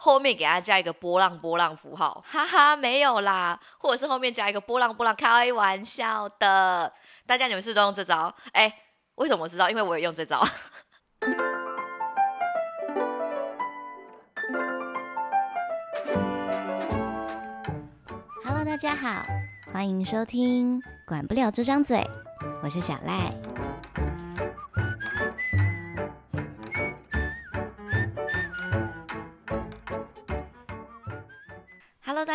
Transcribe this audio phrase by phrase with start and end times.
[0.00, 6.92] 后面给他加一个波浪波浪符号， 哈哈，没有啦，或者是后面加一个波浪波浪，开玩笑的。
[7.26, 8.32] 大家你们是不是都用这招？
[8.52, 8.72] 哎，
[9.16, 9.68] 为什么我知道？
[9.68, 10.46] 因为我也用这招。
[18.44, 19.26] Hello，大家好，
[19.72, 21.98] 欢迎收听《管不了这张嘴》，
[22.62, 23.32] 我是小赖。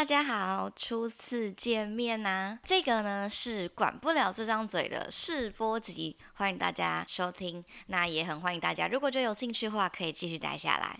[0.04, 2.60] 大家好，初次见面呐。
[2.62, 7.64] 这个呢是管不了这张嘴的试播集，欢迎大家收听。
[7.88, 11.00] 那也很欢迎大家，如果就有兴趣的话，可以继续待下来。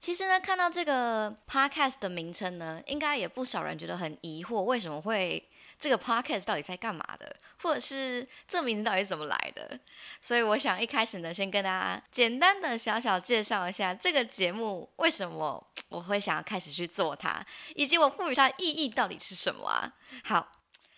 [0.00, 5.46] 其实呢，看到这个 podcast 的名称呢，应该也不少人觉得很疑惑，为什么会？
[5.84, 9.78] 这个 podcast 到底在干嘛的，或者是这名字到底怎么来的？
[10.18, 19.92] 所以我想一开始呢，先跟大家简单的小小介绍一下这个节目为什么我会想要开始去做它，以及我赋予它意义到底是什么啊？
[20.24, 20.52] 好，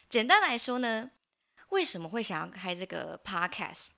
[0.09, 1.11] 简单来说呢，
[1.71, 3.89] 为什么会想要开这个 podcast？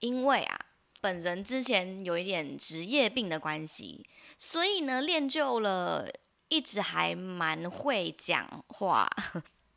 [0.00, 0.58] 因为啊，
[1.00, 4.04] 本人之前有一点职业病的关系，
[4.36, 6.10] 所以呢，练就了
[6.48, 9.08] 一直还蛮会讲话。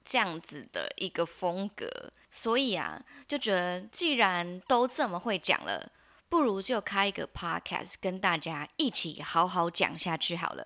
[0.10, 1.88] 这样子的一个风格，
[2.32, 5.92] 所以啊，就觉得既然都这么会讲了，
[6.28, 10.66] 不如就开一个 podcast 跟大家一起好好讲下去好了。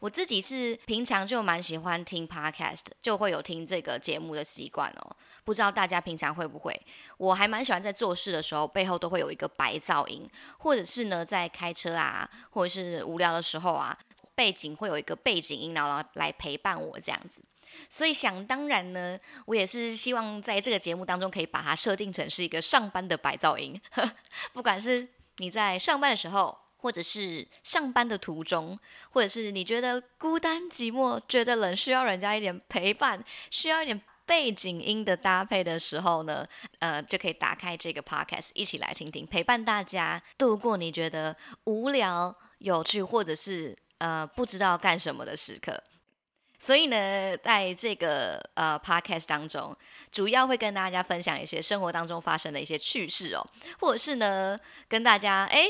[0.00, 5.16] 我自己是平常就蛮喜欢听 podcast，就会有听这个节目的习惯哦。
[5.44, 6.74] 不知道大家平常会不会？
[7.18, 13.96] 我还蛮喜欢在做事的时候，背后都会有一个白噪音，或者是呢在开车啊，或者是无聊的时候啊，
[14.34, 17.40] 背景会有一个背景音，然后来陪伴我这样子。
[17.88, 23.80] 所以想当然呢，我也是希望在这个节目当中可以把它设定成是一个上班的白噪音，
[24.52, 25.08] 不管是
[25.38, 28.76] 你在上班的时候，或者是上班的途中，
[29.10, 36.46] 或者是你觉得孤单寂寞、觉得冷，需要人家一点陪伴，需要一点背景音的搭配的时候呢，
[36.78, 45.82] 呃，就可以打开这个 podcast 一起来听听，陪伴大家度过你觉得无聊、有趣，或者是呃不知道干什么的时刻。
[46.58, 49.76] 所以呢，在这个呃 podcast 当中，
[50.10, 53.46] 主要会跟大家分享一些生活当中发生的一些趣事哦，
[53.80, 55.66] 或者是呢，跟大家哎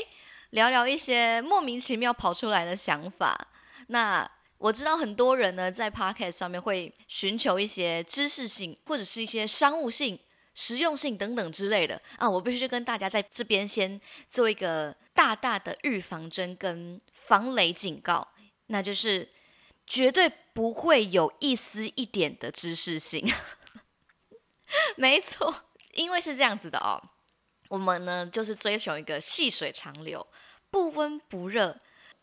[0.51, 3.47] 聊聊一些莫名其妙跑出来的想法。
[3.87, 10.17] 那我知道很多人呢，在 podcast 上面会寻求一些知识性，或者是一些商务性、
[10.53, 12.29] 实用性等等之类的啊。
[12.29, 18.27] 我必须跟大家在这边先做一个大大的预防针跟防雷警告，
[18.67, 19.27] 那就是。
[19.87, 23.29] 绝对不会有一丝一点的知识性，
[24.95, 25.53] 没错，
[25.95, 27.09] 因为是这样子的哦。
[27.67, 30.25] 我们呢，就是追求一个细水长流，
[30.71, 31.77] 不温不热。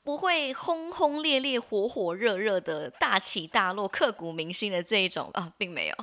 [0.05, 5.95] 不会轰轰烈烈、火火热热的大起大落、刻骨铭心的这一种啊，并没有，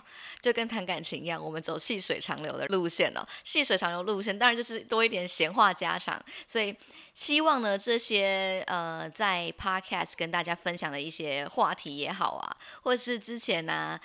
[0.41, 3.27] 就跟谈感情一样，我们走细水长流的路线哦。
[3.43, 6.17] 细水长流路线当然就是多一点闲话家常，
[6.47, 6.73] 所以
[7.13, 13.99] 希望呢，这些呃在 Podcast 跟大家分享的一些话题也好啊，或是之前呢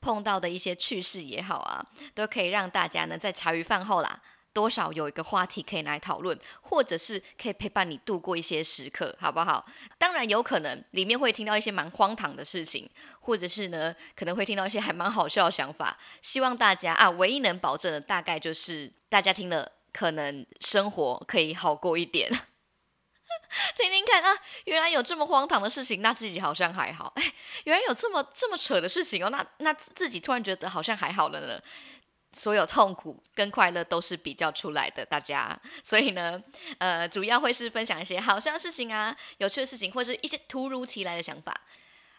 [0.00, 1.82] 碰到的一些趣事也好啊，
[2.14, 4.20] 都可以让大家呢在茶余饭后啦。
[4.52, 9.64] 多少有一个话题可以来讨论，或者是可以陪伴你度过一些时刻，好不好？
[9.98, 12.88] 当然有可能里面会听到一些蛮荒唐的事情，
[13.20, 15.98] 或者是呢可能会听到一些还蛮好笑的想法。
[16.22, 22.30] 希望大家啊，唯一能保证的大概就是大家听了可能生活可以好过一点。
[23.76, 27.12] 听听看啊，原来有这么荒唐的事情，那自己好像还好。
[27.16, 27.32] 哎，
[27.64, 31.60] 原来有这么这么扯的事情哦，那那自己突然觉得好像还好了呢。
[32.38, 35.60] 所有痛苦跟快乐都是比较出来的，大家。
[35.82, 36.40] 所以呢，
[36.78, 41.52] 呃，主要会是分享一些好笑的事情啊、有趣的事情，或是一些突如其来的想法。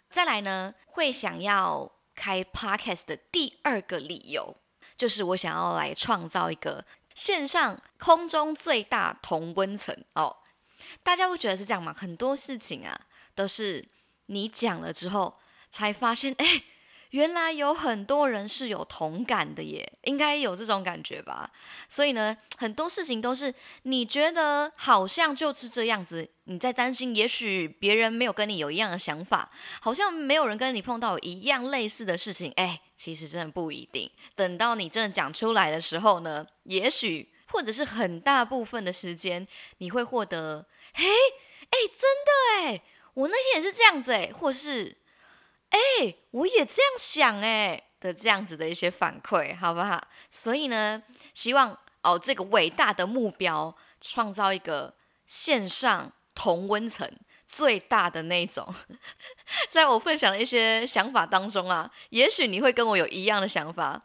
[0.09, 4.57] 再来呢，会想要开 podcast 的第二个理由，
[4.97, 6.83] 就是我想要来创造一个
[7.15, 10.35] 线上空中最大同温层哦。
[11.01, 11.95] 大家会觉得是这样吗？
[11.97, 12.99] 很多事情啊，
[13.33, 13.87] 都是
[14.25, 15.39] 你讲了之后
[15.71, 16.63] 才发现，哎。
[17.11, 21.49] 原来有很多人是有同感的耶，应该有这种感觉吧。
[21.87, 23.51] 所以呢，很多事情都是
[23.83, 29.51] 你觉得好像就是这样子，你在担心，也许别人没有跟你有一样的想法，
[29.81, 32.51] 好像没有人跟你碰到一样类似的事情。
[32.57, 34.09] 哎，其实真的不一定。
[34.35, 39.47] 等到你真的讲出来的时候呢，也许或者是很大部分的时间，
[39.79, 42.83] 你会获得，嘿，哎，真的哎，
[43.15, 44.98] 我那天也是这样子哎，或是。
[45.69, 50.01] 哎，我也这样想哎的这样子的一些反馈，好不好？
[50.29, 51.01] 所以呢，
[51.33, 54.95] 希望哦这个伟大的目标，创造一个
[55.25, 57.09] 线上同温层，
[57.47, 58.73] 最大的那种。
[59.69, 64.01] 在我分享的一些想法当中啊，也许你会跟我有一样的想法。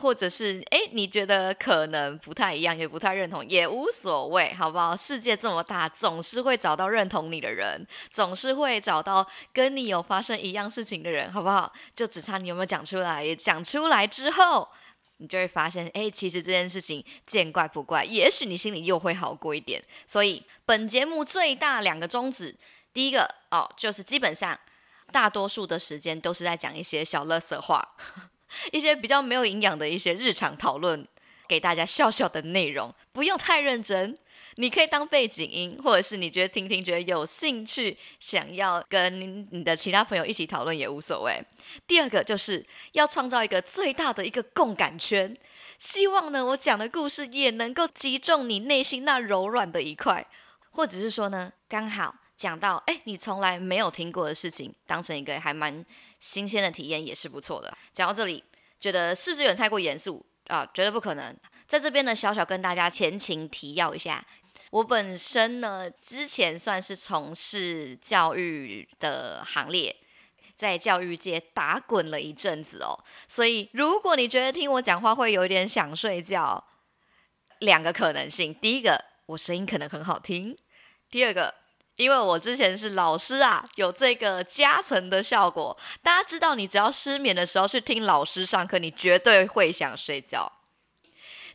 [0.00, 4.96] 或者是哎，你觉得可能不太一样，也不太认同，也无所谓，好不好？
[4.96, 11.70] 世界这么大，总是会找到认同你的人，总是会找到跟你有发生一样事情的人，好不好？
[11.94, 13.34] 就只差你有没有讲出来。
[13.34, 14.66] 讲出来之后，
[15.18, 19.82] 你就会发现，哎，其实这件事情见怪不怪，也许你心里又会好过一点。
[20.06, 22.56] 所以，本节目最大两个宗旨，
[22.94, 24.58] 第一个哦，就是基本上
[25.12, 27.86] 大多数的时间都是在讲一些小乐色话。
[28.70, 31.06] 一些比较没有营养的一些日常讨论，
[31.48, 34.18] 给大家笑笑的内容，不用太认真。
[34.56, 41.42] 你可以当背景音，或者是你觉得听听觉得有兴趣，想要跟你的其他朋友一起讨论也无所谓。
[41.86, 42.62] 第二个就是
[42.92, 45.34] 要创造一个最大的一个共感圈，
[45.78, 50.26] 希望呢我讲的故事也能够击中你内心那柔软的一块，
[50.70, 55.84] 或者是说呢刚好讲到哎你从来没有听过的事情，当成一个还蛮。
[56.22, 57.76] 新鲜的体验也是不错的。
[57.92, 58.44] 讲到这里，
[58.78, 60.64] 觉得是不是有点太过严肃啊？
[60.72, 61.36] 绝对不可能。
[61.66, 64.24] 在这边呢，小小跟大家前情提要一下，
[64.70, 69.96] 我本身呢之前算是从事教育的行列，
[70.54, 72.96] 在教育界打滚了一阵子哦。
[73.26, 76.64] 所以，如果你觉得听我讲话会有一点想睡觉，
[77.58, 80.54] 两个可能性：第一个，我声音可能很好听；
[81.10, 81.61] 第二个。
[81.96, 85.76] 因为我之前是老师啊，有这个加成的效果。
[86.02, 90.50] 大家知道，你只要失眠的时候去听老师上课，你绝对会想睡觉。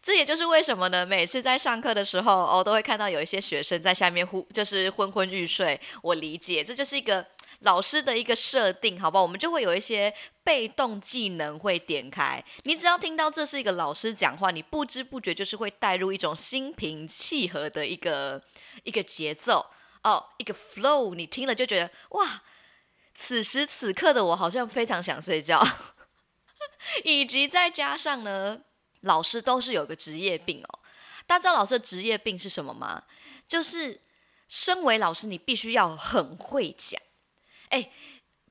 [0.02, 1.06] 这也就是为什么呢？
[1.06, 5.78] 每次在上课的时候，哦，都会看到有一些学生在下面呼，就是昏昏欲睡。
[6.02, 7.26] 我理解，这就是一个
[7.62, 9.24] 老师的一个设定，好不好？
[9.24, 10.14] 我们就会有一些
[10.44, 12.42] 被动技能会点开。
[12.64, 18.42] 你只要听到这是一个老师讲话，你不知不觉就是会带入一种心平气和的一个
[18.84, 19.66] 一个节奏。
[20.08, 22.42] 哦，一个 flow，你听了就觉得哇，
[23.14, 25.62] 此时此刻的我好像非常想睡觉，
[27.04, 28.62] 以及再加上呢，
[29.02, 30.80] 老师都是有个职业病哦。
[31.26, 33.04] 大家知道老师的职业病是什么吗？
[33.46, 34.00] 就是
[34.48, 37.02] 身为老师，你必须要很会讲。
[37.68, 37.92] 哎，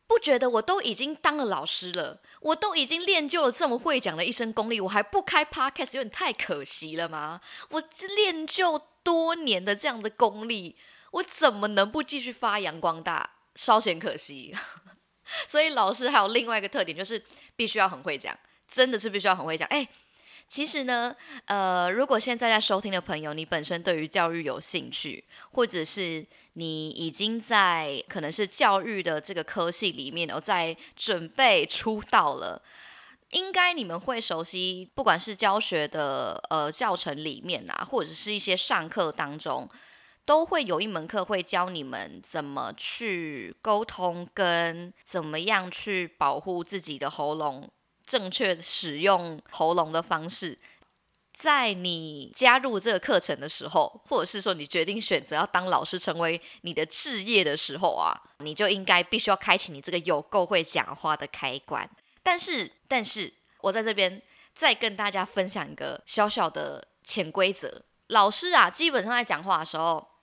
[0.06, 7.40] 不觉得我都已经当了老师了，我都已经练就了这么会讲的一身功力，我还不开 podcast，有点太可惜了吗？
[7.70, 7.82] 我
[8.14, 10.76] 练就多年的这样的功力。
[11.16, 13.30] 我怎么能不继续发扬光大？
[13.54, 14.54] 稍显可惜。
[15.48, 17.22] 所以老师还有另外一个特点，就是
[17.56, 19.66] 必须要很会讲，真的是必须要很会讲。
[19.68, 19.88] 哎，
[20.46, 21.16] 其实呢，
[21.46, 32.62] 呃，如果现在在收听的朋友，你本身对于教育有兴趣，或者是你已经在可能是教育的这个科系里面，哦，在准备出道了，
[33.30, 39.66] 应该你们会熟悉，不管是教学的呃教程里面啊，或者是一些上课当中。
[40.26, 47.70] 都会有一门课会教你们怎么去沟通，跟怎么样去保护自己的喉咙，
[48.04, 50.58] 正确使用喉咙的方式。
[51.32, 61.88] 在你加入这个课程的时候，或者是说你决定选择要当老师成为你的置业的时候啊，你就应该必须要开启你这个有够会讲话的开关。
[62.24, 64.20] 但是，但是我在这边
[64.54, 70.15] 再跟大家分享一个小小的潜规则：老师啊，基本上在讲话的时候。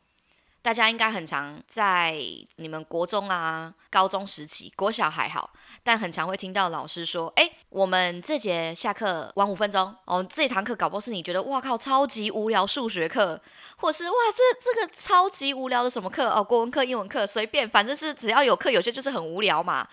[0.64, 2.16] 大家应该很常在
[2.56, 5.52] 你们国中啊、高中时期，国小还好，
[5.84, 13.42] 但很常会听到老师说：“哎，我们这节下课晚五分钟哦。”这堂课搞不好是你觉得哇靠超级无聊数学课，
[13.76, 19.86] 或是哇这这个超级无聊的什么课哦，国文课、英文课随便，反正是只要有课，有些就是很无聊嘛。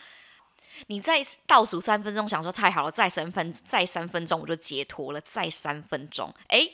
[0.86, 6.70] 你再倒数三分钟，想说太好了，再三分再三分钟我就解脱了，再三分钟，哎。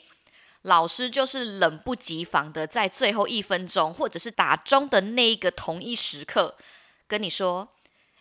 [0.67, 6.55] 老师就是冷不及防的，在最后一分钟，或者是打钟的那一个同一时刻，
[7.07, 7.69] 跟你说：“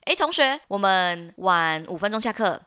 [0.06, 2.62] 哎，同学，我们晚五分钟下课。”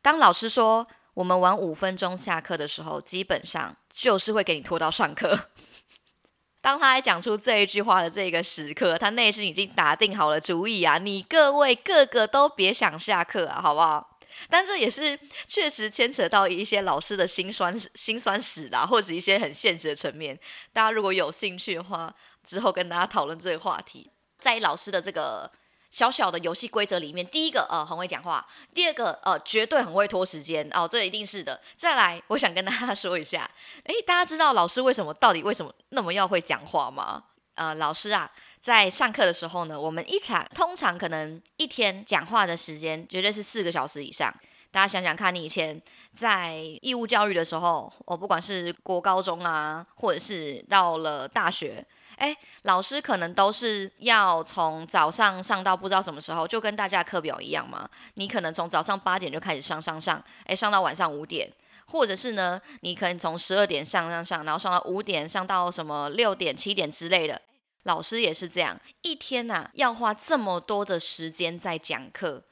[0.00, 5.50] 当老师说我们晚五分钟下课的时候，基本上就是会给你拖到上课。
[6.62, 10.98] 当他讲出这一句话的这个时刻，他内心已经打定好了主意啊！
[10.98, 14.13] 你各位个个都别想下课啊，好不好？
[14.48, 20.38] 但这也是确实牵扯到一些老师的辛酸辛酸史啦，或者一些很现实的层面。
[20.72, 24.10] 大家如果有兴趣的话，之后跟大家讨论这个话题。
[24.38, 25.50] 在老师的这个
[25.90, 31.60] 小小的游戏规则里面，第一个呃很会讲话，第二个呃绝对很会拖时间哦，这一定是的。
[31.76, 33.50] 再来，我想跟大家说一下，
[33.84, 37.24] 诶，大家知道老师为什么到底为什么那么要会讲话吗？
[37.54, 38.30] 呃，老师啊。
[38.64, 44.34] 在上课的时候呢，我们一场通常可能一天讲话的时间绝对是四个小时以上。
[44.70, 45.78] 大家想想看，你以前
[46.14, 51.84] 在义务教育的时候，我不管是国高中啊，或者是到了大学，
[52.16, 57.86] 哎，老师可能都是要从早上上到不知道什么时候，就跟大家课表一样嘛。
[58.14, 61.52] 你可能从早上八点就开始上上上，哎，上到晚上五点，
[61.88, 67.38] 或者是呢，你可能从十二点上上上，然后上到五点，上到什么六点、七点之类的。
[67.84, 72.44] 老师也是这样，一天呐要花这么多的时间在讲课，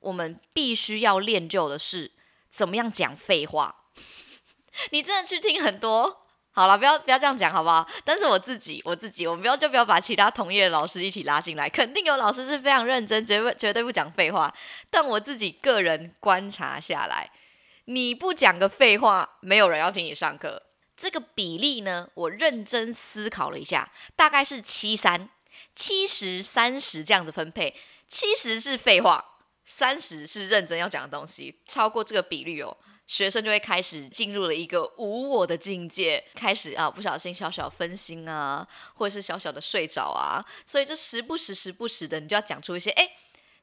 [0.00, 2.10] 我们必须要练就的是
[2.48, 3.76] 怎么样讲废话。
[4.90, 6.22] 你真的去听很多。
[6.52, 7.86] 好了，不要不要这样讲，好不好？
[8.02, 11.68] 但是我自己，我自己，我们不要就不要把其他同业的老师一起拉进来。
[11.68, 14.54] 肯定有老师是非常认真，绝不绝对不讲废话。
[14.88, 17.30] 但我自己个人观察下来，
[17.84, 20.62] 你不讲个废话，没有人要听你上课。
[20.96, 25.28] 这个比例呢，我认真思考了一下，大概是七三
[25.74, 27.74] 七十三十这样子分配。
[28.08, 29.24] 七十是废话，
[29.64, 31.60] 三十是认真要讲的东西。
[31.66, 32.76] 超过这个比率哦。
[33.06, 43.08] 学生就会开始进入了一个无我的境界，开始啊不小心小小分心啊，或者是小小的睡着啊，所以就时不时时不时的，你就要讲出一些哎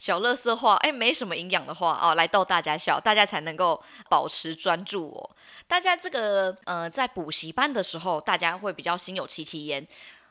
[0.04, 5.30] 小乐色话，哎没什么营养的话哦，来逗大家笑，大家才能够保持专注哦。
[5.66, 9.88] 大家这个呃在补习班的时候，大家会比较心有戚戚焉。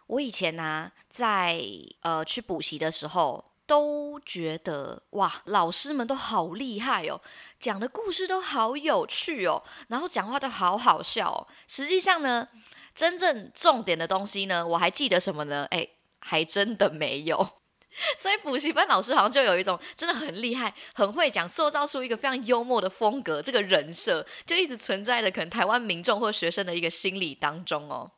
[0.09, 1.59] 我以前呢在
[2.02, 3.43] 呃去补习的时候。
[3.64, 7.19] 都觉得哇，老师们都好厉害哦，
[7.59, 11.47] 讲的故事都好有趣哦，然后讲话都好好笑哦。
[11.67, 12.47] 实际上呢，
[12.95, 15.67] 真正重点的东西呢，我还记得什么呢？
[15.71, 15.88] 哎，
[16.19, 17.49] 还真的没有。
[18.16, 28.11] 所以补习班老师好像就有一种真的很厉害、很会讲，塑造出一个非常幽默的风格，这个人设就一直存在的，可能台湾民众或学生的一个心理当中哦。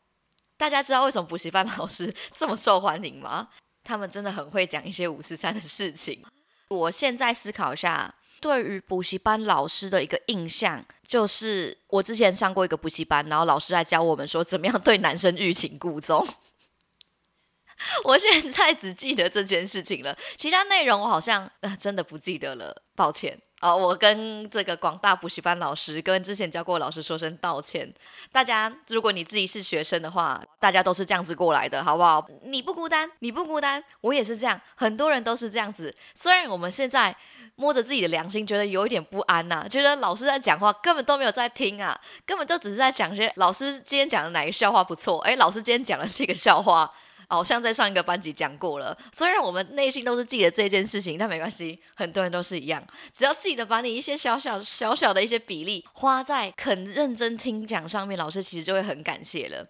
[0.56, 3.48] 大家知道为什么补习班老师这么受欢迎吗？
[3.82, 6.24] 他们真的很会讲一些五四三的事情。
[6.68, 16.26] 我现在思考一下，对于补习班老师的一个印象，就是我之前上过一个补习班，然后老师还教我们说怎么样对男生欲擒故纵。
[18.04, 23.38] 我现在只记得这件事情了，其他内容我好像呃真的不记得了，抱歉。
[23.60, 27.90] 哦，我跟这个广大补习班老师，跟之前教过老师说声道歉。
[28.30, 32.26] 大家，如果你自己是学生的话，大家都是这样子过来的，好不好？
[32.42, 35.94] 你不孤单，你不孤单，我也是这样，很多人都是这样子。
[36.14, 37.16] 虽然我们现在
[37.56, 46.92] 摸着自己的良心，觉得有一点不安呐，觉得老师在讲话根本都没有在听啊，根本就只是在讲些老师今天讲的哪个笑话不错，诶，老师今天讲的是一个笑话。
[47.34, 52.80] 好像在上一个班级讲过了，虽然我们内心都是记得这件事情，但没关系，很多人都是一样，
[53.12, 59.66] 只要记得把你一些小小小小的一些比例花在肯认真听讲上面，老师其实就会很感谢了。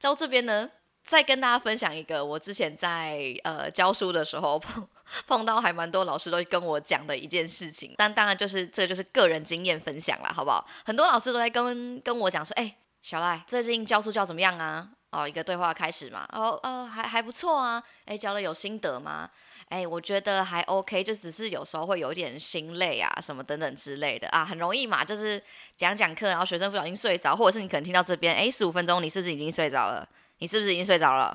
[0.00, 0.70] 到这边呢，
[1.02, 4.86] 再跟大家分享一个我之前在呃教书的时候碰
[5.26, 10.64] 碰到还蛮多老师都跟我讲的一件事情，但当然就是这就是个人经验分享啦，好不好？
[10.84, 14.90] 很多老师都在跟跟我讲说，哎，小赖最近教书教怎么样啊？
[15.14, 19.30] 哦，一个对话开始嘛，哦，呃，还还不错啊，哎，教的有心得吗？
[19.68, 25.42] 哎，我觉得还 OK，就只是有时候会有点心累啊，什么等等之类的啊，很容易嘛，就是
[25.76, 30.06] 讲讲课，然后学生不小心睡着，或者是你可能听到这边，哎，十五分钟，你是不是已经睡着了？
[30.38, 31.34] 你是不是已经睡着了？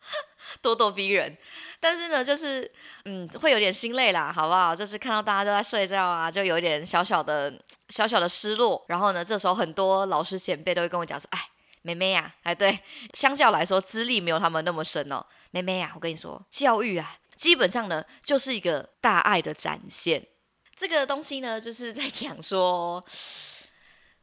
[0.62, 1.36] 咄咄逼人，
[1.80, 2.70] 但是呢，就是
[3.04, 4.74] 嗯，会有点心累啦，好不好？
[4.76, 7.52] 就是看到大家都在睡觉啊，就有点小小的
[7.88, 8.84] 小小的失落。
[8.88, 11.48] 然后呢，这时候很多老师前辈都会跟我讲说，哎。
[11.86, 12.80] 妹妹呀，哎，对，
[13.14, 15.24] 相较来说，资历没有他们那么深哦。
[15.52, 20.26] 妹妹呀，我跟你说，教育啊，基本上呢，就是一个大爱的展现。
[20.74, 23.04] 这个东西呢，就是在讲说，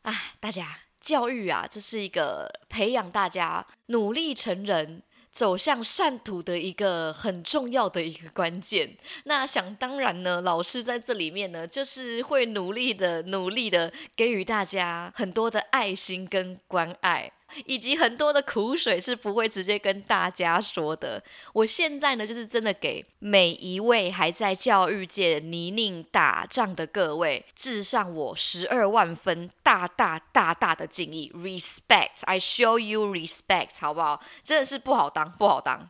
[0.01, 5.03] 啊，大家教育啊，这是一个培养大家努力成人。
[5.33, 8.95] 走向善途的一个很重要的一个关键。
[9.23, 17.31] 那想当然呢，老师在这里面呢，就是会努力的、努力的给予大家很多的爱心跟关爱。
[17.65, 21.23] 以及很多的苦水是不会直接跟大家说的。
[21.53, 34.21] 我现在呢，就是真的给每一位还在教育界泥泞打仗的各位，致上我十二万分大大大大的敬意，respect，I show you respect，好不好？
[34.43, 35.89] 真的是不好当，不好当。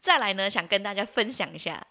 [0.00, 1.86] 再来呢，想跟大家分享一下，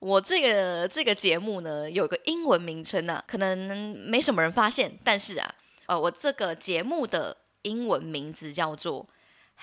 [0.00, 5.54] 我这个这个节目呢，有个英文名称呢，可能没什么人发现，但是啊，
[5.86, 7.36] 呃，我这个节目的。
[7.66, 9.08] 英文名字叫做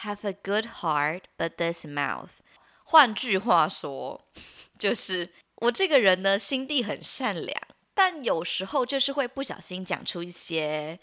[0.01, 2.39] "Have a good heart, but this mouth"。
[2.83, 4.27] 换句话说，
[4.77, 7.57] 就是我这个人呢，心地很善良，
[7.93, 11.00] 但有时候就是会不小心讲出一些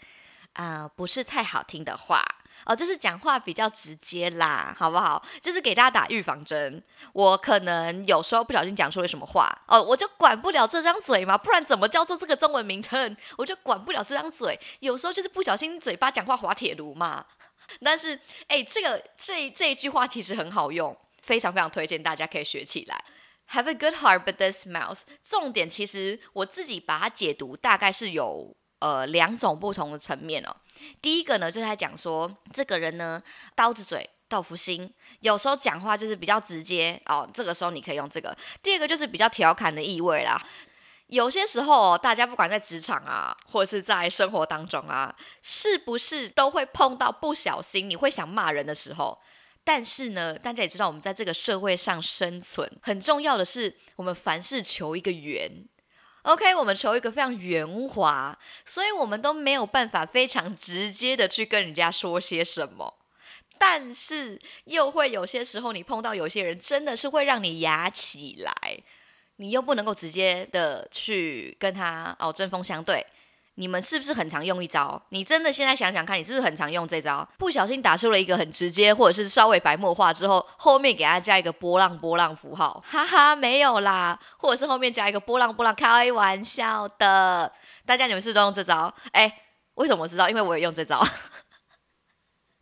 [0.53, 2.23] 啊不是太好听的话
[2.65, 5.21] 哦，就是讲话比较直接啦，好不好？
[5.41, 6.83] 就是给大家打预防针。
[7.13, 13.15] 我可能有时候不小心讲出了什么话哦，我就管不了这张嘴嘛，不然怎么叫做这个中文名称？
[13.37, 17.25] 我就管不了这张嘴，有时候就是不小心嘴巴讲话滑铁卢嘛。
[17.81, 23.03] 但是，哎，这个这这一句话其实很好用，非常非常推荐大家可以学起来。
[23.51, 24.99] Have a good heart, but this mouth。
[25.23, 30.53] 重点其实我自己把它解读，大概是有呃两种不同的层面哦。
[31.01, 33.21] 第一个呢，就是在讲说这个人呢，
[33.55, 37.29] 刀子嘴豆腐心，有时候讲话就是比较直接哦。
[37.33, 38.35] 这个时候你可以用这个。
[38.61, 40.41] 第二个就是比较调侃的意味啦。
[41.07, 49.19] 有些时候，大家不管在职场啊，或是在生活当中啊，是不是都会碰到不小心你会想骂人的时候？
[49.63, 55.51] 但是呢，大家也知道，我们在这个社会上生存，很重要的是，我们凡事求一个圆。
[56.23, 62.93] OK，我们求一个非常圆滑，所以我们都没有办法非常直接的去跟人家说些什么。
[63.57, 68.53] 但是又会有些时候，你碰到有些人，真的是会让你牙起来。
[69.37, 73.03] 你又不能够直接的去跟他哦针锋相对，
[73.55, 75.01] 你们是不是很常用一招？
[75.09, 77.27] 你真的现在想想看，你是不是很常用这招？
[77.37, 87.51] 不小心打出了一个很直接，或者是稍微白墨化之后，后面给他加一个波浪波浪符号，哈哈，没有啦，或者是后面加一个波浪波浪，开玩笑的。
[87.85, 88.93] 大家你们是不是都用这招？
[89.11, 89.41] 哎，
[89.75, 90.29] 为什么我知道？
[90.29, 91.05] 因为我也用这招。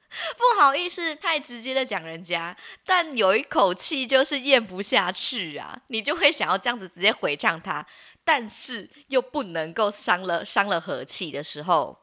[0.10, 7.86] 不好意思，太直接的讲人家，但有一口气就是咽不下去啊，你就会想要这样子直接回呛他，
[8.32, 11.98] 但是又不能够伤了伤了和气的时候，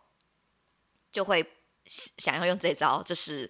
[1.12, 1.46] 就会
[2.18, 3.48] 想要用这招，就是。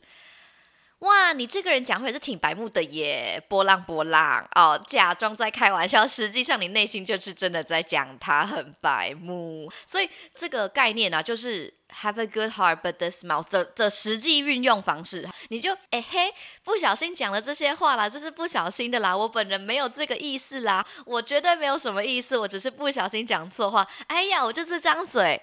[1.01, 9.71] 哇，你这个人讲话也是挺白目的耶，波浪波浪哦，假装在开玩笑，实际上你内心就是真的在讲他很白目。
[9.85, 11.73] 所以这个概念呢，就是
[12.03, 16.33] have a good heart but the smile 的的实际运用方式，你就哎嘿，
[16.65, 23.87] 不小心讲了这些话啦，这是不小心的啦，我本人没有这个意思啦，我绝对没有什么意思，我只是不小心讲错话。
[24.07, 25.43] 哎呀，我就这张嘴。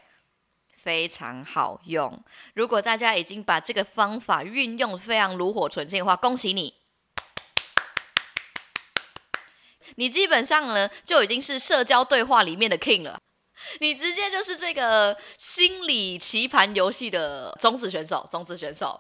[0.84, 2.22] 非常好用。
[2.56, 6.74] 如果大家已经把这个方法运用非常炉火纯青的话，恭喜你！
[9.96, 13.18] 你基本上呢就已经是社交对话里面的 king 了。
[13.80, 19.00] 你直接就是这个心理棋盘游戏的种子选手，种子选手。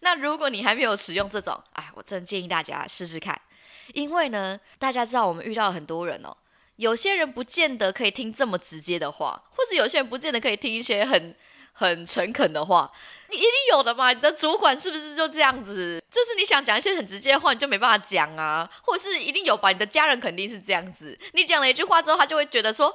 [0.00, 3.40] 那如果你还没有使用这种，哎，我真建议大家试试看，
[3.92, 6.36] 因为呢，大家知道我们遇到很多人哦。
[6.76, 11.34] 有些人不见得可以听这么直接的话，或者有些人不见得可以听一些很
[11.72, 12.90] 很诚恳的话。
[13.30, 14.12] 你一定有的嘛？
[14.12, 16.00] 你的主管是不是就这样子？
[16.10, 18.70] 就是你想讲一些很直接的话，你就没办法讲啊？
[18.82, 19.70] 或者是一定有吧？
[19.70, 21.18] 你的家人肯定是这样子。
[21.32, 22.94] 你讲了一句话之后，他就会觉得说：“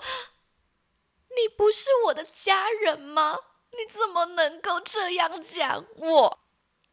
[1.36, 3.38] 你不是我的家人吗？
[3.72, 6.40] 你怎么能够这样讲我？”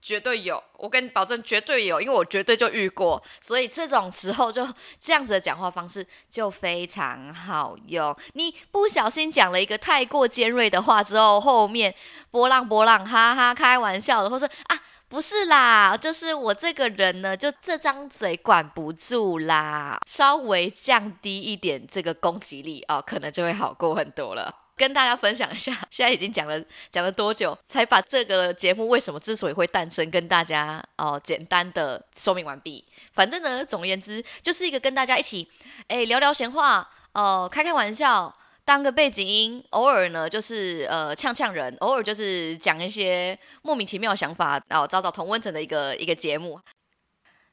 [0.07, 4.65] 绝对有，我跟你保证绝对有，因为我绝对就遇过，所以这种时候就
[5.01, 8.17] 这样子的讲话方式就非常好用。
[8.35, 11.93] 你不小心讲了一个太过尖锐的话之后，后面
[12.31, 24.66] 波浪波浪，哈哈，开玩笑的，或是啊，不是啦，就是我这个人呢，就这张嘴管不住啦，稍微降低一点这个攻击力哦，可能就会好过很多了。
[24.77, 32.85] 跟大家分享一下， 现在已经讲了讲了多久，才把这个节目为什么之所以会诞生，跟大家哦简单的说明完毕。
[33.15, 35.49] 反正呢，总而言之，就是一个跟大家一起
[35.89, 38.31] 哎聊聊闲话，哦开开玩笑，
[38.67, 46.61] 当个背景音，偶尔呢就是呃呛呛人，偶尔就是讲一些莫名其妙的想法，然后找找同温层的一个一个节目。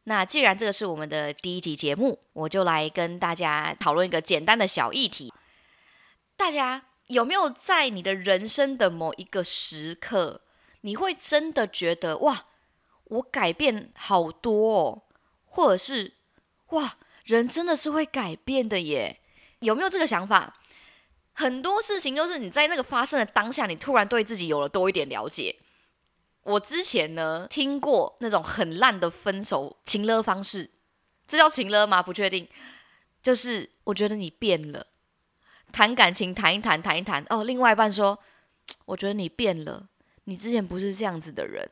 [0.04, 5.34] 那既然这个是我们的第一集节目，我就来跟大家讨论一个简单的小议题，
[6.36, 6.84] 大家。
[7.08, 10.42] 有没有在你的人生的某一个时刻，
[10.82, 12.46] 你会真的觉得哇，
[13.06, 15.04] 我改变好多哦，
[15.46, 16.13] 或者是
[16.70, 19.20] 哇，人真的是会改变的耶？
[19.60, 20.60] 有没有这个想法？
[21.34, 25.56] 很多事情都是你在那个发生的当下，你突然对自己有了多一点了解。
[26.44, 30.70] 我之前呢听过那种很烂的分手情勒方式，
[31.28, 32.04] 这叫情勒吗？
[32.04, 32.48] 不确定。
[33.22, 34.88] 就是我觉得你变了。
[35.74, 37.26] 谈感情，谈一谈，谈一谈。
[37.30, 38.18] 哦，另外一半说
[38.86, 39.90] ：“我觉得你变了，
[40.26, 41.70] 你之前不是这样子的人。”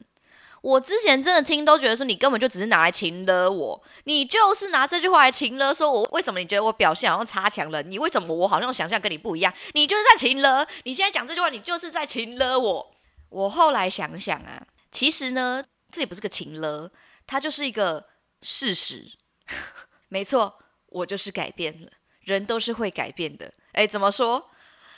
[0.61, 7.81] 我之前真的听都觉得说你根本就只是拿来情了我，你就是拿这句话来情了，说我为什么你觉得我表现好像差强了？
[7.81, 9.51] 你为什么我好像想象跟你不一样？
[9.73, 10.67] 你就是在情了。
[10.83, 12.91] 你现在讲这句话，你就是在情了我。
[13.29, 16.91] 我后来想想啊，其实呢，这也不是个情了，
[17.25, 18.05] 它就是一个
[18.41, 19.11] 事实。
[20.09, 21.89] 没错，我就是改变了。
[22.19, 23.51] 人都是会改变的。
[23.73, 24.49] 哎，怎么说？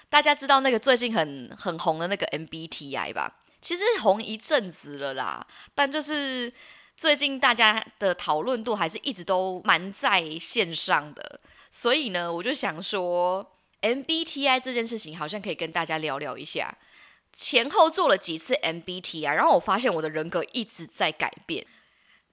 [0.10, 3.36] 大家知道那个最近很很红的那个 MBTI 吧？
[3.62, 6.52] 其实红一阵子了啦，但就是
[6.96, 11.40] 最近大家的讨论度还是一直都蛮在线上的。
[11.72, 16.78] 所以呢，我就想说，MBTI 这件事情好像可以跟大家聊聊一下。
[17.32, 21.66] 前后做了几次 MBTI，然后我发现我的人格一直在改变。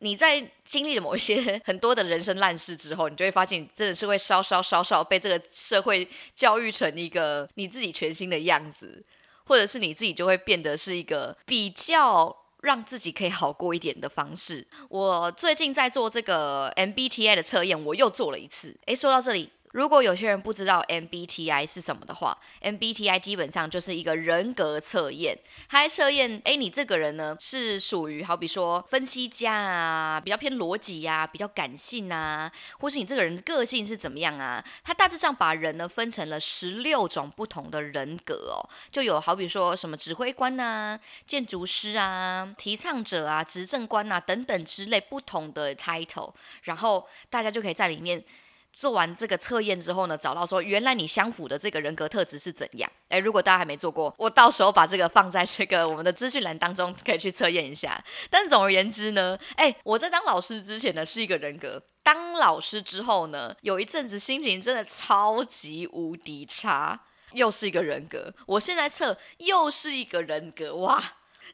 [0.00, 9.04] 你在经历了某一些 很多的人生烂事之后，你就会发现，真的是会稍稍稍稍被这个社会教育成一个你自己全新的样子，
[9.44, 14.66] 或者是你自己就会变得是一个比较让自己可以好过一点的方式。
[14.88, 18.76] 我最近在做这个 MBTI 的测验，我又做了一次。
[18.86, 19.50] 诶，说到这里。
[19.72, 34.64] 如果有些人不知道 MBTI 是什么的话，MBTI 基本上就是一个人格测验，它测验哎你这个人呢是属于好比说分析家啊，比较偏逻辑呀，比较感性啊，或是你这个人个性是怎么样啊？
[34.82, 38.58] 它大致上把人呢分成了十六种不同的人格哦，
[38.90, 46.32] 就有好比说什么指挥官呐、建筑师啊、提倡者啊、执政官啊等等之类不同的 title，
[46.64, 48.24] 然后大家就可以在里面。
[48.72, 52.90] 做完这个测验之后呢，找到说原来你相符的这个人格特质是怎样？
[53.08, 58.02] 诶，如果大家还没做过，我到时候把这个放在这个我们的资讯栏当中，可以去测验一下。
[58.30, 67.00] 但总而言之呢，诶，我在当老师之前呢是一个人格，当老师之后呢，有一阵子心情真的超级无敌差，
[67.32, 68.32] 又是一个人格。
[68.46, 71.02] 我现在测又是一个人格，哇！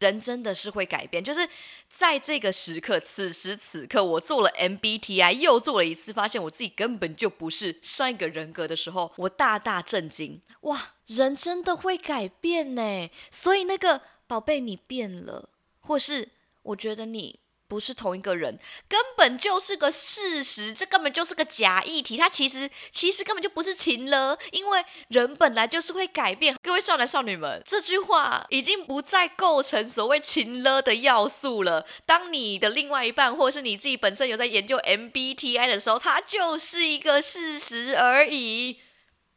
[0.00, 1.48] 人真的是会改变，就是
[1.88, 13.10] 在这个时刻，此时此刻，我做了 MBTI，又做了一次，发现我自己根本就不是上一个人格的时候，我大大震惊，哇，人真的会改变呢！
[13.30, 15.48] 所以那个宝贝，你变了，
[15.80, 16.28] 或是
[16.62, 17.40] 我觉得你。
[17.68, 22.16] 不是同一个人，根本就是个事实，这根本就是个假议题。
[22.16, 26.56] 它其实其实根本就不是情了，因为人本来就是会改变。
[26.62, 31.86] 各位少男少女们，这句话已经不再构成所谓情了的要素了。
[32.04, 38.80] 当你的另外一半，或是你自己本身有在研究 MBTI 的时候，它就是一个事实而已。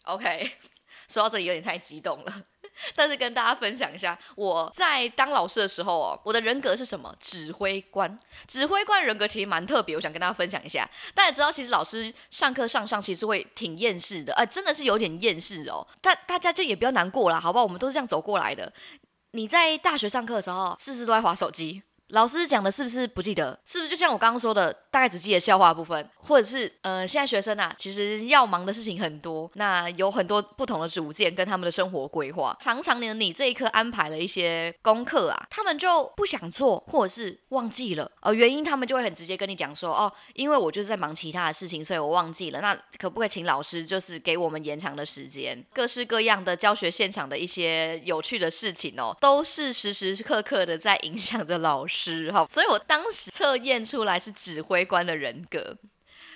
[0.03, 0.51] OK，
[1.09, 2.43] 说到这里有点太激动了。
[2.95, 7.13] 但是跟大家分享一下，我在当老师的时候哦，我的人格是什么？
[7.19, 8.17] 指挥官。
[8.47, 10.89] 指挥官人格其实蛮特别，我想跟大家分享一下。
[11.13, 15.85] 大家知道，其实老师上课上上，其实会挺厌世的，呃，真的是有点厌世哦。
[16.01, 17.63] 但大家就也不要难过了，好不好？
[17.63, 18.71] 我们都是这样走过来的。
[19.31, 21.83] 你在大学上课的时候，是不是都在划手机？
[22.09, 23.59] 老师讲的是不是不记得？
[23.67, 42.59] 是不是就像我刚刚说的，大概只记得笑话部分，或者是呃，现在学生啊，其实要忙的事情很多，那有很多不同的主见跟他们的生活规划，常常呢，你这一科安排了一些功课啊，他们就不想做，或者是忘记了，呃，原因他们就会很直接跟你讲说，哦，因为我就是在忙其他的事情，所以我忘记了。
[42.59, 45.63] 那可不可以请老师就是给我们延长的时间？
[45.73, 51.99] 各式各样的教学现场的一些有趣的事情哦，都是时时刻刻的在影响着老师。
[51.99, 55.77] 时候，所以我当时测验出来是指挥官的人格。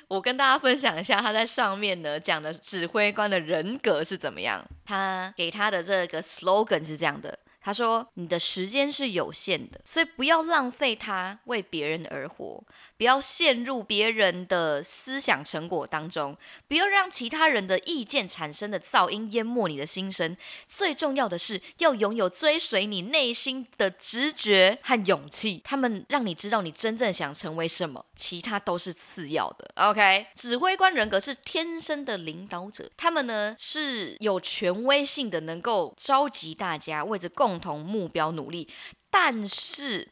[0.07, 4.63] 我跟大家分享一下，他在上面呢讲的指挥官的人格是怎么样。
[4.85, 7.39] 他给他的这个 slogan 是这样的。
[7.65, 12.61] 他说：“你的时间是有限的，所以不要浪费它为别人而活，
[13.03, 16.37] 不要陷入别人的思想成果当中，
[16.69, 20.37] 不要让其他人的意见产生的噪音淹没你的心声。
[20.69, 29.69] 最重要的是要拥有追随你内心的直觉和勇气，他们让你知道你真正想成为什么，其他都是次要的。
[29.75, 37.59] ”OK，指挥官人格是天生的领导者，他们呢是有权威性的，能够召集大家为着共。
[37.59, 38.69] 同目标努力，
[39.09, 40.07] 但是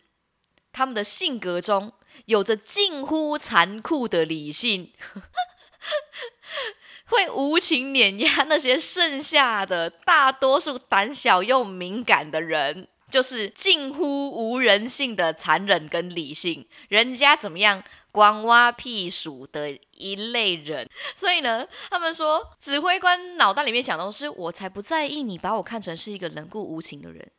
[0.74, 1.92] 他们的性格中
[2.26, 4.92] 有着近乎残酷的理性，
[7.06, 20.88] 会无情碾压那些剩下的大多数胆小又敏感的人，就是近乎无人性的残忍跟理性，人家怎么样光挖屁鼠的一类人。
[21.16, 27.32] 所以呢，他们说指挥官脑袋里面想的是，我才不在意你把我看成是一个冷酷无情的人。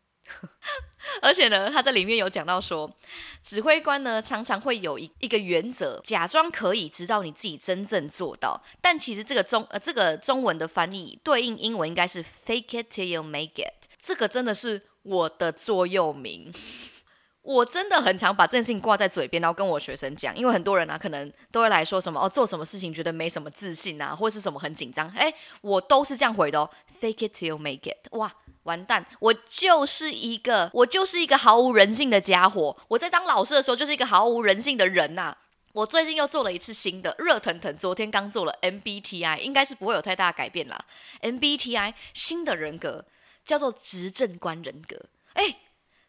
[1.20, 2.90] 而且呢，他在里面有讲到说，
[3.42, 8.60] 指挥官呢常常会有一一个原则，假装可以，直到你自己真正做到。
[8.80, 13.88] 但其实这个中呃这个中文的翻译对应英文应该是 fake it till you make it。
[14.00, 16.52] 这个真的是我的座右铭，
[17.42, 28.08] 我真的很常把这件事情挂在嘴边，然后跟我学生讲，因为很多人啊可能都会来说什么哦，做什么事情觉得没什么自信啊，或是什么很紧张，哎，我都是这样回的哦，fake it till you make it。
[28.12, 28.32] 哇！
[28.64, 29.04] 完蛋！
[29.20, 32.76] 我就是一个，我就是一个毫无人性的家伙。
[32.88, 35.36] 我在当老师的时候，就是一个毫无人性的人呐。
[35.72, 40.78] 我最近又做了一次新的，热腾腾，昨天刚做了 MBTI，应该是不会有太大改变啦。
[41.22, 43.04] MBTI 新的人格
[43.44, 44.96] 叫做执政官人格。
[45.32, 45.60] 哎，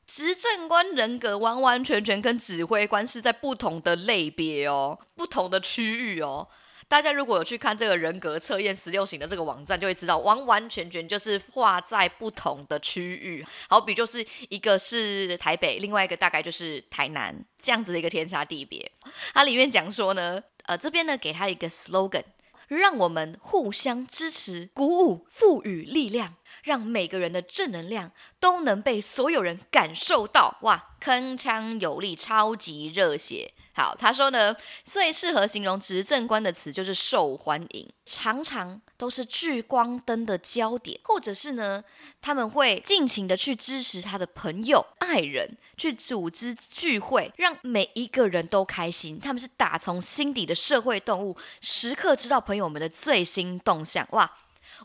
[0.06, 6.50] 执政官人格完完全全跟指挥官是在不同的类别哦，不同的区域哦。
[6.88, 13.46] 大家如果有去看这个人格测验十六型的这个网站，就会知道完完全全就是画在不同的区域。
[13.67, 18.91] 好比就是一个是台北，另外一个大概就是台南这样子的一个天差地别。
[19.34, 22.24] 它里面讲说呢，呃，这边呢给他一个 slogan，
[22.67, 26.36] 让我们互相支持、鼓舞、赋予力量。
[26.63, 33.52] 让每个人的正能量都能被所有人感受到，哇，铿锵有力，超级热血。
[33.75, 41.83] 好，他说呢，最适合形容执政官的词就是受欢迎，常常都是聚光灯的焦点，或者是呢，
[42.21, 49.19] 他们会尽情的去支持他的朋友、爱人，去组织聚会，让每一个人都开心。
[49.19, 54.31] 他们是打从心底的社会动物，时刻知道朋友们的最新动向，哇。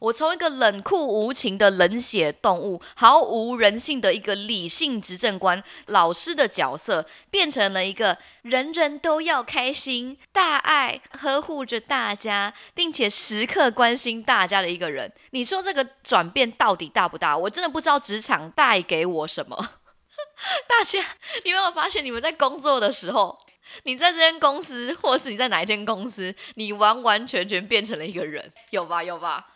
[0.01, 15.12] 我从一个冷酷无情的冷血动物，毫无人性的一个理性执政官、老师的角色，变成了一个人人都要开心、大爱、呵护着大家，并且时刻关心大家的一个人。
[15.31, 17.37] 你说这个转变到底大不大？
[17.37, 19.57] 我真的不知道职场带给我什么。
[20.68, 20.98] 大家，
[21.44, 23.37] 你有没有发现，你们在工作的时候，
[23.83, 29.03] 你在这间公司，或是你在哪一间公司，你完完全全变成了一个人，有吧？
[29.03, 29.46] 有吧？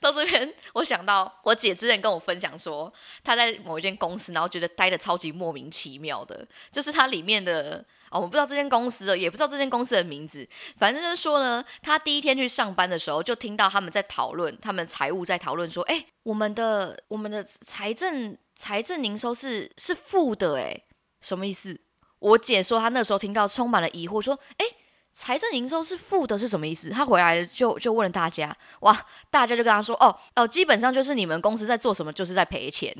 [0.00, 2.92] 到这边，我想到我姐之前跟我分享说，
[3.24, 20.82] 她在某一间公司，然后觉得待的超级莫名其妙的，就是它里面的哦，我不知道这间公司的，也不知道这间公司的名字，反正就是说呢，她第一天去上班的时候，就听到他们在讨论，他们财务在讨论说，哎，我们的我们的财政财政营收是是负的，哎，
[21.20, 21.80] 什么意思？
[22.18, 24.66] 我姐说她那时候听到充满了疑惑，说，哎。
[25.12, 26.88] 财政营收是负的，是什么意思？
[26.90, 32.94] 他回来就就问了大家，哇，大家就跟他说，哦哦，基本上就是你们公司在做什么，就是在赔钱，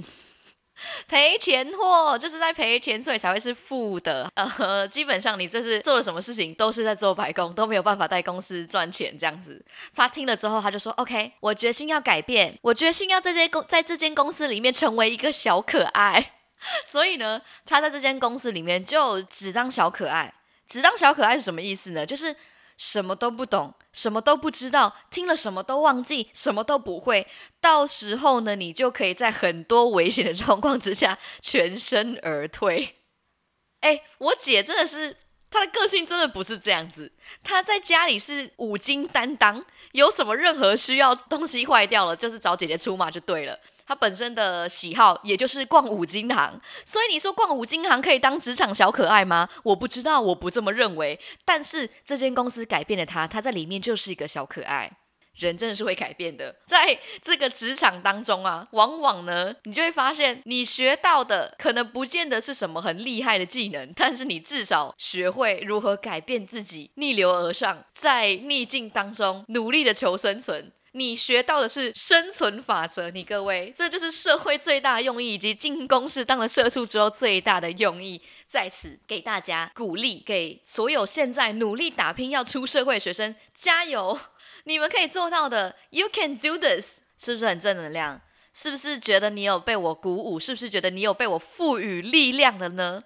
[1.07, 4.31] 赔钱货，就是在赔钱，所以才会是负的。
[4.35, 9.65] 呃，基本上你这是做了什么事情，都是在做白工，都没有办法带公司赚钱这样子。
[9.95, 16.33] 他听了之后，他就说，OK，我决心要改变，我决心要在这公在这间公司里面成为一个小可爱。
[16.85, 20.35] 所以呢，他在这间公司里面就只当小可爱。
[20.71, 22.07] 只当小可爱是什么意思呢？
[22.07, 22.35] 就是
[22.77, 27.27] 什么都不懂，什么都不知道，听了什么都忘记，什么都不会。
[27.61, 32.97] 到时候呢，你就可以在很多危险的状况之下全身而退。
[33.81, 35.17] 哎，我姐真的是，
[35.51, 37.13] 她的个性真的不是这样子。
[37.43, 43.59] 她在家里是五金担当，有什么任何需要东西坏掉了，就是找姐姐出马就对了。
[43.91, 49.49] 他本身的喜好也就是逛五金行，所以你说逛五金行可以当职场小可爱吗？
[49.65, 51.19] 我不知道，我不这么认为。
[51.45, 54.93] 但是这间公司改变了他，他在里面就是一个小可爱。
[55.35, 70.71] 人真的是会改变的，在这个职场当中啊，往往呢，你就会发现，你学到的可能不见得是什么很厉害的技能，但是你至少学会如何改变自己，逆流而上，在逆境当中努力的求生存。
[70.93, 84.19] 你学到的是生存法则，你各位，这就是社会最大的用意，以及进公司当了社畜之后最大的用意，在此给大家鼓励，给所有现在努力打拼要出社会的学生加油，
[84.65, 88.21] 你们可以做到的，You can do this，是不是很正能量？
[88.53, 90.41] 是不是觉得你有被我鼓舞？
[90.41, 93.01] 是不是觉得你有被我赋予力量了呢？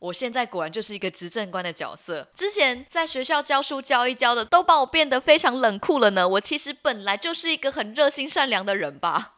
[0.00, 2.26] 我现在果然就是一个执政官的角色。
[2.34, 6.26] 之前在学校教书教一教的，都把我变得非常冷酷了呢。
[6.26, 9.34] 我其实本来就是一个很热心善良的人吧。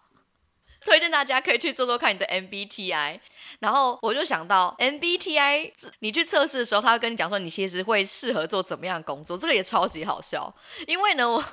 [0.85, 3.21] 推荐大家可以去做做看你的 MBTI。
[3.61, 9.37] 然后我就想到 MBTI，你去测试的时候，他会跟你讲说你其实会适合做怎么样工作。
[9.37, 10.55] 这个也超级好笑，
[10.87, 11.45] 因为呢我。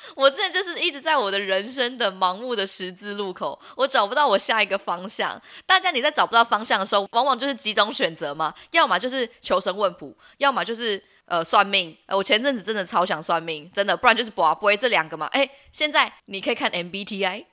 [0.14, 5.40] 我之前就是一直在我的人生的盲目的十字路口，我找不到我下一个方向。
[5.66, 11.96] 大家你在找不到方向的时候，往往就是几种选择嘛，要么就是求神问卜，要么就是呃算命。
[12.06, 15.26] 呃，我前阵子真的超想算命，真的，不然就是卜卜这两个嘛。
[15.26, 17.44] 哎，现在你可以看 MBTI，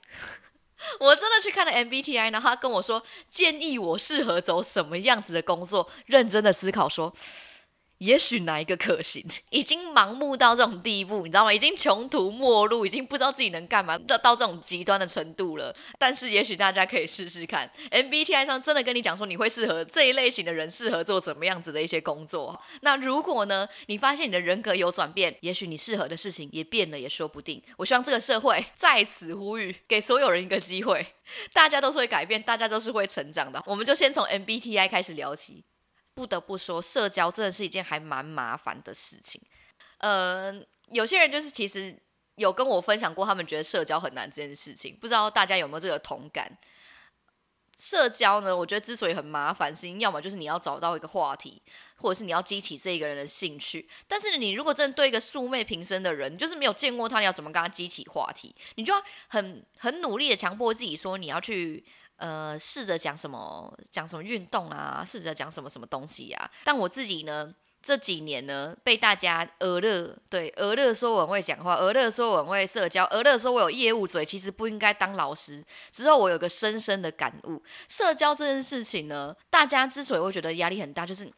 [1.00, 7.12] 我真的去看了 MBTI，然后他跟我说建议我适合走什么样子的工作，认真的思考说。
[7.98, 9.24] 也许哪一个可行？
[9.50, 11.52] 已经盲目到这种地步，你知道吗？
[11.52, 15.74] 已经穷途末路，已经不知道自己能干嘛，到到这种极端的程度了。
[15.98, 22.60] 但是也许大家可以试试看，MBTI 上真的跟你讲说，你会适合这一类型的人，适合做怎么样子的一些工作。
[22.82, 27.62] 那如果呢，你发现你的人格有转变，也许你适合的事情也变了，也说不定。
[27.76, 31.06] 我希望这个社会在此呼吁，给所有人一个机会，
[31.52, 33.62] 大家都是会改变，大家都是会成长的。
[33.66, 35.64] 我们就先从 MBTI 开始聊起。
[36.16, 39.38] 不得不说，社交真的是一件还蛮麻烦的事情。
[39.98, 40.52] 呃，
[40.88, 41.94] 有些人就是其实
[42.36, 46.56] 有跟我分享过，他们觉得社交很难这件事情，不知道大家有没有这个同感？
[47.78, 51.60] 社交呢，我觉得之所以很麻烦，是因为要么就是你要找到一个话题，
[51.96, 53.86] 或者是你要激起这一个人的兴趣。
[54.08, 58.56] 但是你如果真的对一个素昧平生的人，就是没有见过他，你要怎么跟他激起话题？
[58.76, 61.84] 你就要很很努力的强迫自己说你要去
[62.16, 66.50] 呃试着讲什么讲什么运动啊，试着讲什么什么东西呀。
[66.64, 67.54] 但我自己呢？
[67.82, 75.64] 这几年呢，被大家俄乐对俄乐说我很会讲话，俄乐说我很会社交，俄乐说我有业务嘴，其实不应该当老师。
[75.92, 81.30] 之后我有个深深的感悟，社交这件事情呢，大家之所以会觉得压力很大，就是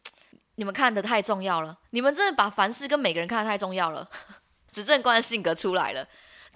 [0.55, 4.09] 你们看的太重要了，你们真的把凡事跟每个人看的太重要了。
[4.71, 6.07] 执政官的性格出来了，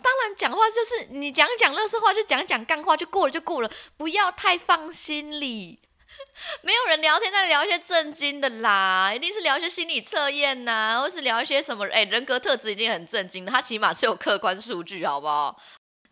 [0.04, 5.80] 当然讲话就是你讲讲乐色话，就讲讲干话就过了就过了，不要太放心里。
[6.62, 11.88] 没有人聊天，在聊一些正经的啦，一定是聊一些心理测验呐，或是聊一些什么？
[11.88, 15.60] 哎，人格特质已经很正经了，他起码是有客观数据，好不好？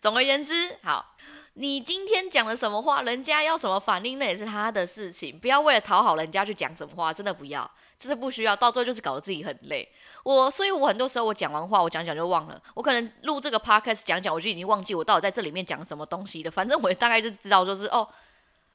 [0.01, 1.15] 总而言之，好，
[1.53, 7.69] 你今天讲了什么话，人家要怎么反应，那也是他的事情，不要为了讨好人家去讲什么话，真的不要，
[8.01, 9.87] 这是不需要，到最后就是搞得自己很累。
[10.23, 18.07] 我，所以我很多时候我讲完话，我讲讲就忘了，我可能录这个 podcast 讲讲，我就已经忘记我到底在这里面讲什么东西了，反正我大概就知道，就是哦。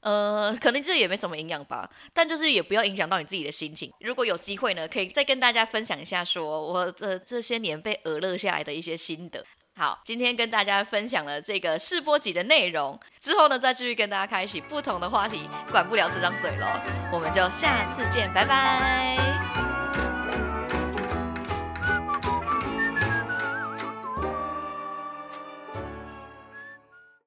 [0.01, 3.93] 呃，可能这也没什么营养吧，但就是也不要影响到你自己的心情。
[3.99, 9.45] 如果有机会呢，可以再跟大家分享一下，说我这这些年被耳乐下来的一些心得。
[9.79, 16.67] 好，今天跟大家分享了这个试播集的内容，之后呢再继续跟大家开启不同的话题，管不了这张嘴喽。
[17.13, 19.36] 我们就下次见，拜拜。